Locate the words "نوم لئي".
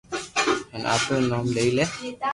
1.29-1.69